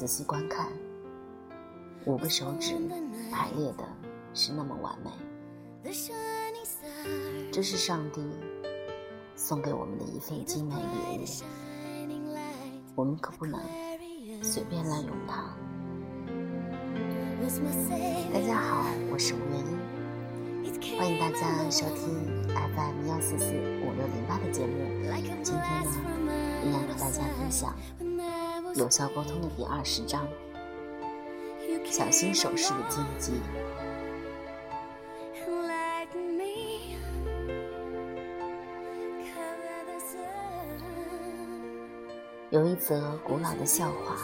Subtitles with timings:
[0.00, 0.66] 仔细观看，
[2.06, 2.74] 五个手指
[3.30, 3.84] 排列的
[4.32, 5.10] 是那么完美。
[7.52, 8.22] 这是上帝
[9.36, 10.74] 送给我们的一份精美
[11.18, 12.38] 礼物，
[12.94, 13.60] 我们可不能
[14.42, 15.54] 随便滥用它。
[18.32, 19.58] 大家好，我是吴月
[20.64, 24.78] 英，欢迎大家收听 FM 幺四四五六零八的节目。
[25.42, 25.84] 今天
[26.24, 26.32] 呢，
[26.64, 27.76] 依然和大家分享
[28.76, 30.28] 有效沟通的第二十章：
[31.90, 33.32] 小心手势的禁忌。
[42.50, 44.16] 有一则古老的笑话：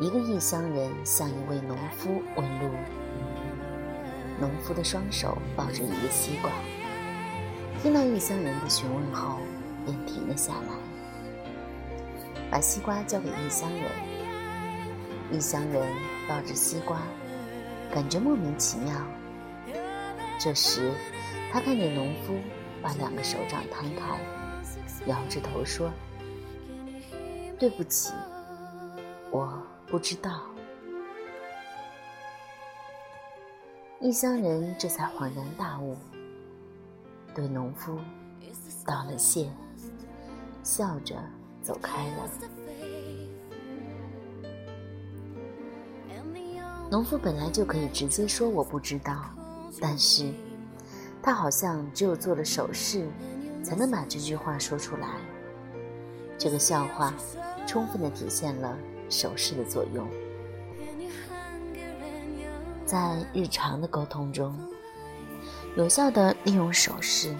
[0.00, 2.70] 一个异乡人向一位农夫问路，
[4.40, 6.50] 农夫的双手抱着一个西瓜。
[7.82, 9.38] 听到异乡人的询问后，
[9.84, 10.95] 便停了下来，
[12.56, 13.82] 把西瓜交给异乡人。
[15.30, 15.86] 异乡人
[16.26, 17.02] 抱着西瓜，
[17.92, 18.94] 感觉莫名其妙。
[20.40, 20.90] 这时，
[21.52, 22.34] 他看见农夫
[22.80, 24.18] 把两个手掌摊开，
[25.04, 25.92] 摇着头说。
[27.58, 28.14] 对不起，
[29.30, 30.40] 我不知道。
[34.00, 35.94] 异乡人这才恍然大悟，
[37.34, 38.00] 对农夫
[38.86, 39.46] 道了谢，
[40.62, 41.16] 笑着
[41.66, 42.30] 走开了。
[46.90, 49.24] 农夫本来就可以直接说我不知道，
[49.80, 50.32] 但是
[51.20, 53.08] 他好像只有做了手势，
[53.62, 55.08] 才能把这句话说出来。
[56.38, 57.12] 这个笑话。
[57.68, 58.78] 充分的体现了
[59.10, 60.08] 手势的作用。
[62.84, 64.56] 在日常的沟通中，
[65.76, 67.34] 有效的利用手势，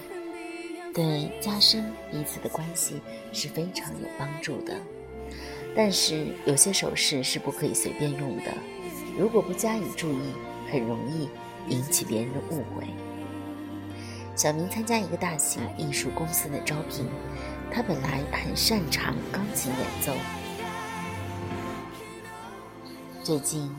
[0.96, 4.74] 对加深彼此的关系是非常有帮助的。
[5.76, 8.44] 但是，有些手势是不可以随便用的，
[9.18, 10.32] 如果不加以注意，
[10.72, 11.28] 很容易
[11.68, 12.86] 引起别人的误会。
[14.34, 17.04] 小明参加一个大型艺术公司的招聘。
[17.70, 20.14] 他本来很擅长钢琴演奏，
[23.22, 23.70] 最近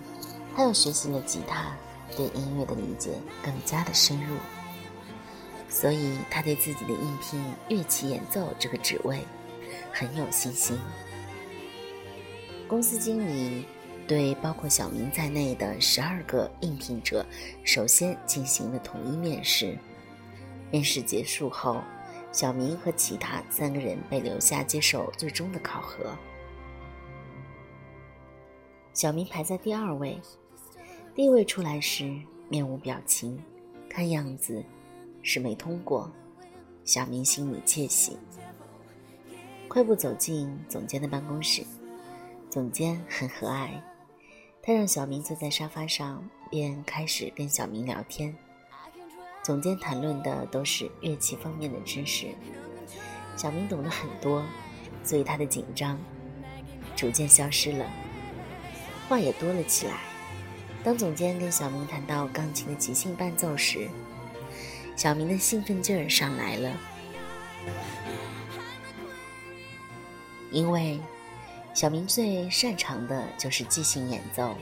[0.56, 1.76] 他又学习了吉他，
[2.16, 3.12] 对音乐的理解
[3.42, 4.36] 更加的深入，
[5.70, 9.20] 所以他对自己的应聘乐器演奏这个职位
[9.92, 10.78] 很有信心。
[12.68, 13.66] 公司经理
[14.08, 17.26] 对包括小明在内的十二个应聘者
[17.64, 19.78] 首先进行了统一面试，
[20.72, 21.82] 面试结束后。
[22.30, 26.06] 小明和其他三个人被留下接受最终的考核。
[28.94, 30.20] 小明排在第二位，
[31.16, 32.14] 第一位出来时
[32.48, 33.42] 面无表情，
[33.90, 34.64] 看样子
[35.28, 36.10] 是没通过。
[36.86, 38.18] 小明心里窃喜，
[39.68, 41.66] 快步走进总监的办公室。
[42.50, 43.72] 总监很和蔼，
[44.64, 48.34] 他让小明坐在沙发上，便开始跟小明聊天。
[49.44, 52.28] 总监谈论的都是乐器方面的知识，
[53.36, 54.42] 小明懂得很多，
[55.04, 56.00] 所以他的紧张
[56.96, 57.86] 逐渐消失了，
[59.10, 59.94] 话也多了起来。
[60.86, 63.90] 当总监跟小明谈到钢琴的即兴伴奏时，
[64.98, 66.76] 小明的兴奋劲儿上来了，
[70.52, 71.00] 因为
[71.72, 74.56] 小明最擅长的就是即兴演奏。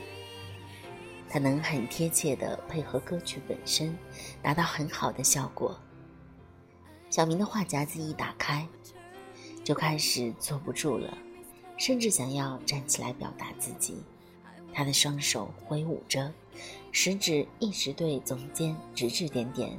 [1.26, 3.96] 他能很贴切地配合歌曲本身，
[4.42, 5.74] 达到很好的效果。
[7.08, 8.68] 小明的话匣子一打开，
[9.64, 11.16] 就开始坐不住了，
[11.78, 14.02] 甚至想要站起来表达自己。
[14.74, 16.30] 他的双手挥舞着，
[16.92, 19.78] 食指一直对总监指指点点，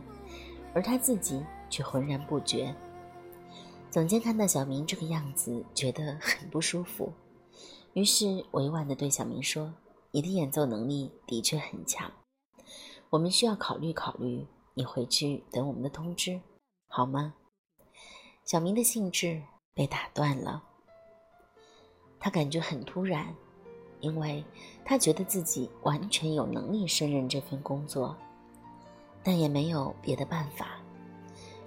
[0.73, 2.75] 而他自己却浑然不觉。
[3.89, 7.11] 总监看到小明这个样子，觉得很不舒服，
[7.93, 9.73] 于是委婉地对小明说。
[10.11, 12.09] 你的演奏能力的确很强，
[13.09, 14.47] 我们需要考虑考虑。
[14.73, 16.39] 你回去等我们的通知，
[16.87, 17.35] 好吗？
[18.45, 19.43] 小明的兴致
[19.73, 20.63] 被打断了，
[22.19, 23.35] 他感觉很突然，
[23.99, 24.43] 因为
[24.85, 28.15] 他觉得自己完全有能力胜任这份工作，
[29.27, 30.79] 但也没有别的办法，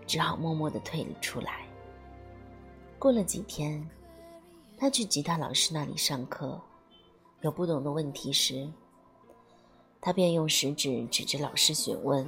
[0.06, 1.66] 只好默默地退了出来。
[2.98, 3.86] 过了几天，
[4.78, 6.58] 他去吉他老师那里上课。
[7.42, 8.66] 有不懂的问题时，
[10.00, 12.26] 他便用食指指着老师询问。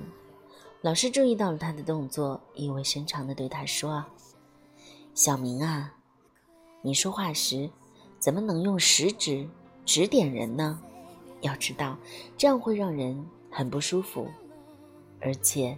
[0.82, 4.04] 老师注意到了他的动作，意味深长地对他说
[5.16, 5.94] ：“小明啊，
[6.82, 7.70] 你说话时
[8.18, 9.48] 怎么能用食指
[9.86, 10.78] 指点人呢？
[11.40, 11.96] 要知道，
[12.36, 14.28] 这样会让人很不舒服，
[15.24, 15.76] 而且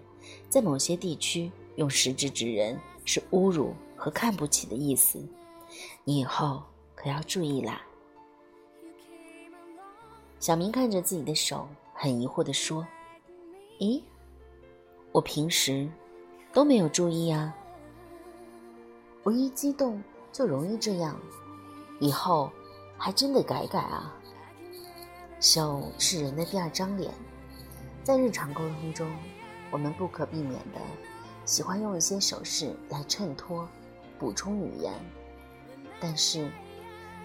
[0.49, 5.23] 在某些地区用食指指人是侮辱和看不起的意思。
[6.05, 6.63] 你以后
[6.95, 7.83] 可要注意啦。
[10.41, 12.87] 小明看着自己的手，很疑惑地说
[13.81, 14.03] ：“咦，
[15.11, 15.89] 我平时
[16.53, 17.55] 都没有注意啊。
[19.23, 21.19] 我一激动就容易这样，
[21.99, 22.51] 以后
[22.99, 24.15] 还真得改改啊。”
[25.41, 27.13] 手是人的第二张脸，
[28.03, 29.11] 在日常沟通中，
[29.75, 30.81] 我们不可避免的
[31.45, 33.69] 喜欢用一些手势来衬托、
[34.21, 34.95] 补充语言，
[35.99, 36.49] 但是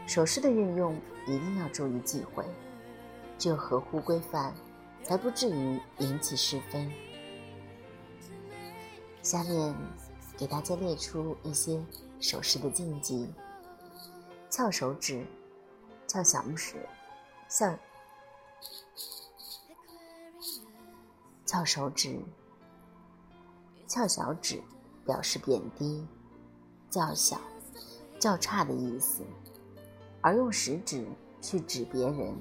[0.07, 2.43] 手势的运用一定要注意忌讳。
[3.37, 4.51] 只有合乎规范，
[5.03, 6.91] 才不至于引起是非。
[9.21, 9.75] 下面
[10.35, 11.79] 给大家列出一些
[12.19, 13.31] 手势的禁忌：
[14.49, 15.23] 翘手指、
[16.07, 16.77] 翘小拇指、
[17.47, 17.77] 翘
[21.45, 22.19] 翘手指、
[23.89, 24.61] 翘小指，
[25.03, 26.07] 表示贬低、
[26.89, 27.41] 较小、
[28.19, 29.23] 较差的意思，
[30.21, 31.05] 而用食指
[31.41, 32.33] 去指别人。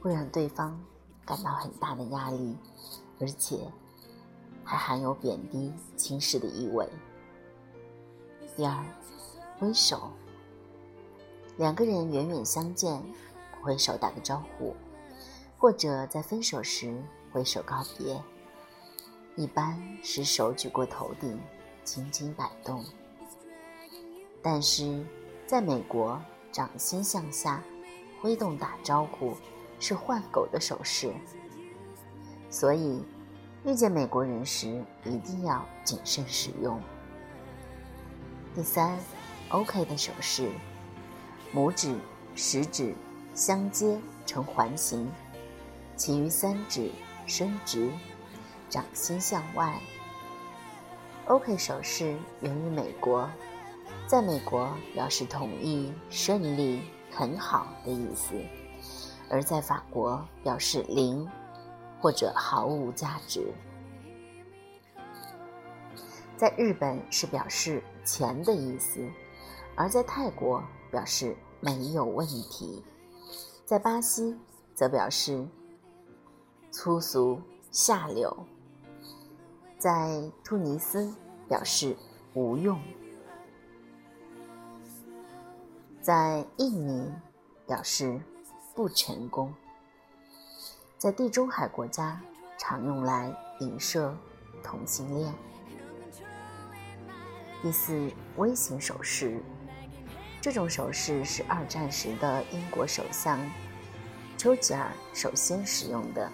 [0.00, 0.78] 会让对方
[1.24, 2.56] 感到很大的压力，
[3.18, 3.58] 而且
[4.62, 6.88] 还含有贬低、轻视的意味。
[8.54, 8.84] 第二，
[9.58, 10.12] 挥手，
[11.56, 13.02] 两个人远远相见，
[13.60, 14.76] 挥手打个招呼，
[15.58, 18.22] 或者在分手时挥手告别，
[19.36, 21.40] 一般是手举过头顶，
[21.84, 22.84] 轻轻摆动。
[24.42, 25.04] 但是，
[25.46, 27.62] 在美国，掌心向下
[28.20, 29.36] 挥动打招呼。
[29.78, 31.12] 是换狗的手势，
[32.48, 33.04] 所以
[33.62, 36.80] 遇见美国人时一定要谨慎使用。
[38.54, 38.98] 第三
[39.50, 40.50] ，OK 的手势，
[41.54, 41.94] 拇指、
[42.34, 42.94] 食指
[43.34, 45.06] 相接成环形，
[45.94, 46.90] 其余三指
[47.26, 47.90] 伸直，
[48.68, 49.80] 掌心向外。
[51.26, 53.28] OK 手势源于美国，
[54.06, 58.34] 在美国表示同意、顺利、很好的意思。
[59.28, 61.28] 而在法国表示零
[61.98, 63.52] 或者毫无价值，
[66.36, 69.04] 在日本是表示钱的意思，
[69.74, 70.62] 而在泰国
[70.92, 72.84] 表示没有问题，
[73.64, 74.38] 在巴西
[74.74, 75.44] 则表示
[76.70, 77.40] 粗俗
[77.72, 78.46] 下流，
[79.86, 81.14] 在突尼斯
[81.48, 81.96] 表示
[82.34, 82.76] 无用，
[86.02, 87.08] 在印尼
[87.68, 88.20] 表示。
[88.74, 89.54] 不成功，
[90.98, 92.20] 在地中海国家
[92.58, 94.14] 常用来影射
[94.62, 95.32] 同性恋。
[97.62, 99.40] 第四，微型手势，
[100.42, 103.38] 这种手势是二战时的英国首相
[104.36, 106.30] 丘吉尔首先使用的，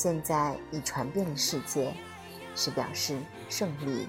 [0.00, 1.92] 现在已传遍了世界，
[2.54, 3.18] 是表示
[3.48, 4.06] 胜利。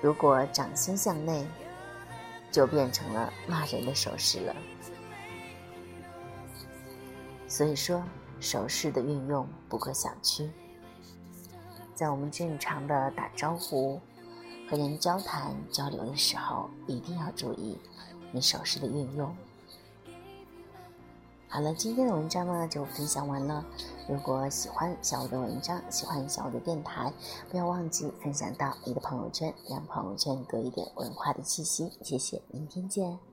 [0.00, 1.46] 如果掌心向内。
[2.50, 4.54] 就变成了骂人的手势了。
[7.48, 8.04] 所以说，
[8.40, 10.50] 手势的运用不可小觑。
[11.94, 13.98] 在我们正常的打招呼、
[14.68, 17.78] 和人交谈交流的时候，一定要注意
[18.32, 19.34] 你手势的运用。
[21.52, 23.62] 好了，今天的文章呢就分享完了。
[24.08, 27.12] 如果喜欢小五的文章，喜欢小五的电台，
[27.50, 31.92] 不要忘记分享到你的朋友圈，让朋友圈多一点文化的气息。
[32.00, 33.31] 谢谢，明天见。